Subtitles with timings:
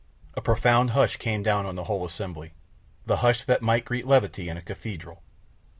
[0.33, 2.53] A profound hush came down on the whole assembly,
[3.05, 5.21] the hush that might greet levity in a cathedral.